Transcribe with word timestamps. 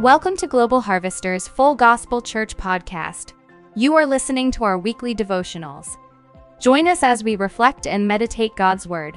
Welcome 0.00 0.36
to 0.36 0.46
Global 0.46 0.82
Harvester's 0.82 1.48
Full 1.48 1.74
Gospel 1.74 2.20
Church 2.20 2.54
podcast. 2.54 3.32
You 3.74 3.94
are 3.94 4.04
listening 4.04 4.50
to 4.50 4.64
our 4.64 4.76
weekly 4.78 5.14
devotionals. 5.14 5.96
Join 6.60 6.86
us 6.86 7.02
as 7.02 7.24
we 7.24 7.34
reflect 7.34 7.86
and 7.86 8.06
meditate 8.06 8.54
God's 8.56 8.86
Word. 8.86 9.16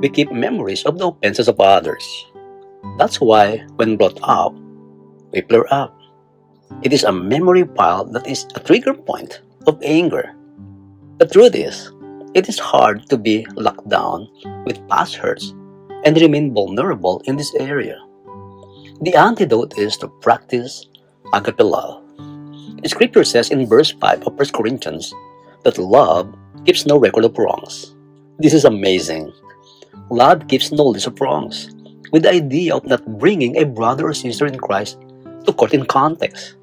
We 0.00 0.08
keep 0.08 0.32
memories 0.32 0.84
of 0.84 0.96
the 0.96 1.08
offenses 1.08 1.46
of 1.46 1.60
others. 1.60 2.02
That's 2.96 3.20
why, 3.20 3.58
when 3.76 3.98
brought 3.98 4.18
up, 4.22 4.54
we 5.30 5.42
flare 5.42 5.70
up. 5.70 5.94
It 6.80 6.94
is 6.94 7.04
a 7.04 7.12
memory 7.12 7.66
pile 7.66 8.06
that 8.06 8.26
is 8.26 8.46
a 8.54 8.60
trigger 8.60 8.94
point 8.94 9.42
of 9.66 9.78
anger. 9.82 10.34
The 11.18 11.26
truth 11.26 11.54
is, 11.54 11.92
it 12.32 12.48
is 12.48 12.58
hard 12.58 13.10
to 13.10 13.18
be 13.18 13.46
locked 13.56 13.90
down 13.90 14.26
with 14.64 14.88
past 14.88 15.16
hurts 15.16 15.52
and 16.04 16.16
remain 16.20 16.52
vulnerable 16.52 17.22
in 17.24 17.36
this 17.36 17.54
area. 17.56 17.98
The 19.00 19.14
antidote 19.16 19.78
is 19.78 19.96
to 19.98 20.08
practice 20.20 20.86
agape 21.32 21.60
love. 21.60 22.02
Scripture 22.86 23.24
says 23.24 23.50
in 23.50 23.66
verse 23.66 23.92
5 23.92 24.26
of 24.26 24.34
1 24.34 24.48
Corinthians 24.52 25.12
that 25.64 25.78
love 25.78 26.32
keeps 26.64 26.86
no 26.86 26.98
record 26.98 27.24
of 27.24 27.36
wrongs. 27.36 27.94
This 28.38 28.52
is 28.52 28.64
amazing. 28.64 29.32
Love 30.10 30.46
keeps 30.48 30.70
no 30.70 30.84
list 30.84 31.06
of 31.06 31.20
wrongs, 31.20 31.72
with 32.12 32.22
the 32.22 32.30
idea 32.30 32.74
of 32.76 32.84
not 32.84 33.04
bringing 33.18 33.56
a 33.56 33.64
brother 33.64 34.08
or 34.08 34.14
sister 34.14 34.46
in 34.46 34.58
Christ 34.58 34.98
to 35.46 35.52
court 35.52 35.72
in 35.72 35.86
context. 35.86 36.56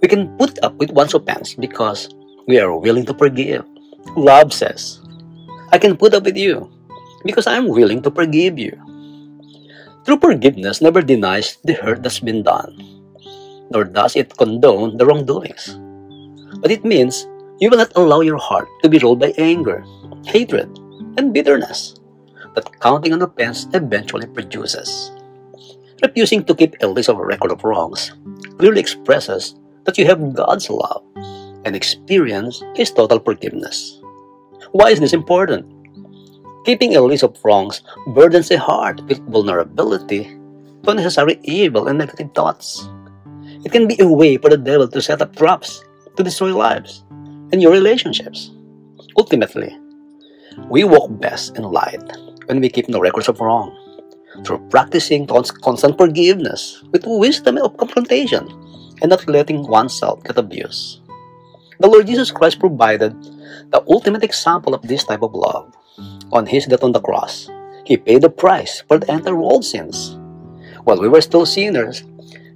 We 0.00 0.08
can 0.08 0.36
put 0.36 0.58
up 0.62 0.74
with 0.76 0.90
one's 0.90 1.14
offense 1.14 1.54
because 1.54 2.08
we 2.46 2.58
are 2.58 2.76
willing 2.76 3.04
to 3.06 3.14
forgive. 3.14 3.64
Love 4.16 4.52
says, 4.52 5.00
I 5.72 5.78
can 5.78 5.96
put 5.96 6.14
up 6.14 6.24
with 6.24 6.36
you 6.36 6.70
because 7.26 7.46
I 7.46 7.56
am 7.58 7.68
willing 7.68 8.00
to 8.02 8.10
forgive 8.10 8.58
you. 8.58 8.72
True 10.06 10.18
forgiveness 10.18 10.80
never 10.80 11.02
denies 11.02 11.58
the 11.64 11.74
hurt 11.74 12.02
that's 12.02 12.20
been 12.20 12.42
done, 12.42 12.78
nor 13.70 13.84
does 13.84 14.14
it 14.14 14.36
condone 14.38 14.96
the 14.96 15.04
wrongdoings. 15.04 15.74
But 16.62 16.70
it 16.70 16.84
means 16.86 17.26
you 17.58 17.68
will 17.70 17.78
not 17.78 17.92
allow 17.96 18.20
your 18.20 18.38
heart 18.38 18.68
to 18.82 18.88
be 18.88 18.98
ruled 18.98 19.18
by 19.18 19.34
anger, 19.36 19.84
hatred, 20.24 20.70
and 21.18 21.34
bitterness 21.34 21.98
that 22.54 22.80
counting 22.80 23.12
on 23.12 23.22
offense 23.22 23.66
eventually 23.74 24.26
produces. 24.26 25.10
Refusing 26.02 26.44
to 26.44 26.54
keep 26.54 26.76
a 26.80 26.86
list 26.86 27.08
of 27.08 27.18
a 27.18 27.24
record 27.24 27.50
of 27.50 27.64
wrongs 27.64 28.12
clearly 28.58 28.80
expresses 28.80 29.54
that 29.84 29.98
you 29.98 30.06
have 30.06 30.34
God's 30.34 30.68
love 30.70 31.02
and 31.64 31.74
experience 31.74 32.62
His 32.74 32.90
total 32.90 33.18
forgiveness. 33.18 34.00
Why 34.72 34.90
is 34.90 35.00
this 35.00 35.12
important? 35.12 35.66
Keeping 36.66 36.96
a 36.96 37.00
list 37.00 37.22
of 37.22 37.38
wrongs 37.44 37.80
burdens 38.08 38.48
the 38.48 38.58
heart 38.58 39.00
with 39.06 39.22
vulnerability 39.30 40.24
to 40.82 40.90
unnecessary 40.90 41.38
evil 41.44 41.86
and 41.86 41.96
negative 41.96 42.34
thoughts. 42.34 42.90
It 43.62 43.70
can 43.70 43.86
be 43.86 43.94
a 44.00 44.08
way 44.08 44.36
for 44.36 44.50
the 44.50 44.58
devil 44.58 44.88
to 44.88 45.00
set 45.00 45.22
up 45.22 45.36
traps 45.36 45.84
to 46.16 46.24
destroy 46.24 46.50
lives 46.50 47.04
and 47.52 47.62
your 47.62 47.70
relationships. 47.70 48.50
Ultimately, 49.16 49.78
we 50.68 50.82
walk 50.82 51.06
best 51.20 51.56
in 51.56 51.62
light 51.62 52.02
when 52.46 52.58
we 52.58 52.68
keep 52.68 52.88
no 52.88 52.98
records 52.98 53.28
of 53.28 53.38
wrong, 53.38 53.70
through 54.42 54.66
practicing 54.68 55.24
constant 55.24 55.96
forgiveness 55.96 56.82
with 56.90 57.06
wisdom 57.06 57.58
of 57.58 57.76
confrontation 57.76 58.42
and 59.02 59.10
not 59.10 59.28
letting 59.28 59.62
oneself 59.68 60.24
get 60.24 60.36
abused. 60.36 60.98
The 61.78 61.86
Lord 61.86 62.08
Jesus 62.08 62.32
Christ 62.32 62.58
provided 62.58 63.14
the 63.70 63.84
ultimate 63.86 64.24
example 64.24 64.74
of 64.74 64.82
this 64.82 65.04
type 65.04 65.22
of 65.22 65.32
love. 65.32 65.72
On 66.32 66.46
His 66.46 66.66
death 66.66 66.82
on 66.82 66.92
the 66.92 67.00
cross, 67.00 67.50
He 67.84 67.96
paid 67.96 68.22
the 68.22 68.30
price 68.30 68.82
for 68.88 68.98
the 68.98 69.10
entire 69.10 69.36
world's 69.36 69.70
sins. 69.70 70.18
While 70.84 71.00
we 71.00 71.08
were 71.08 71.20
still 71.20 71.46
sinners, 71.46 72.04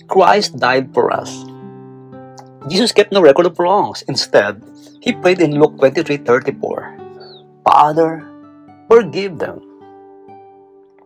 Christ 0.08 0.58
died 0.58 0.94
for 0.94 1.10
us. 1.10 1.30
Jesus 2.68 2.92
kept 2.92 3.12
no 3.12 3.22
record 3.22 3.46
of 3.46 3.58
wrongs. 3.58 4.02
Instead, 4.06 4.62
He 5.00 5.12
prayed 5.12 5.40
in 5.40 5.58
Luke 5.58 5.78
23:34, 5.78 7.62
Father, 7.64 8.26
forgive 8.90 9.38
them. 9.38 9.62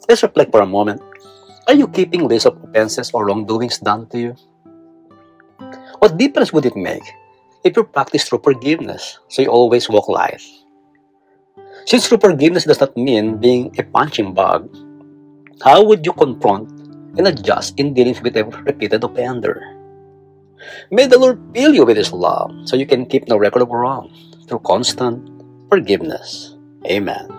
Let's 0.08 0.22
reflect 0.24 0.52
for 0.52 0.60
a 0.60 0.68
moment. 0.68 1.00
Are 1.68 1.76
you 1.76 1.88
keeping 1.88 2.28
lists 2.28 2.44
of 2.44 2.60
offenses 2.60 3.12
or 3.12 3.24
wrongdoings 3.24 3.80
done 3.80 4.08
to 4.12 4.18
you? 4.20 4.32
What 6.00 6.20
difference 6.20 6.52
would 6.52 6.66
it 6.68 6.76
make 6.76 7.04
if 7.64 7.76
you 7.76 7.84
practice 7.84 8.28
true 8.28 8.40
forgiveness, 8.44 9.18
so 9.28 9.40
you 9.40 9.48
always 9.48 9.88
walk 9.88 10.06
life. 10.08 10.44
Since 11.86 12.06
forgiveness 12.06 12.64
does 12.64 12.80
not 12.80 12.96
mean 12.96 13.38
being 13.38 13.74
a 13.78 13.82
punching 13.82 14.34
bag, 14.34 14.62
how 15.62 15.84
would 15.84 16.06
you 16.06 16.12
confront 16.12 16.70
and 17.18 17.26
adjust 17.26 17.78
in 17.78 17.94
dealing 17.94 18.16
with 18.22 18.36
a 18.36 18.44
repeated 18.44 19.04
offender? 19.04 19.60
May 20.90 21.06
the 21.06 21.18
Lord 21.18 21.42
fill 21.54 21.74
you 21.74 21.84
with 21.84 21.96
His 21.96 22.12
love 22.12 22.50
so 22.64 22.76
you 22.76 22.86
can 22.86 23.06
keep 23.06 23.28
no 23.28 23.36
record 23.36 23.62
of 23.62 23.68
wrong 23.68 24.10
through 24.48 24.60
constant 24.60 25.20
forgiveness. 25.68 26.56
Amen. 26.86 27.33